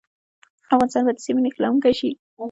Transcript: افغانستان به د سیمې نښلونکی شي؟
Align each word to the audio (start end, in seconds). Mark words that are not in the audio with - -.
افغانستان 0.75 1.01
به 1.07 1.13
د 1.15 1.19
سیمې 1.25 1.41
نښلونکی 1.45 1.93
شي؟ 1.99 2.09